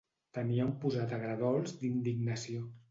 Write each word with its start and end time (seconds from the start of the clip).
Tenia 0.37 0.65
un 0.69 0.71
posat 0.85 1.15
agredolç 1.21 1.79
d'indignació. 1.85 2.69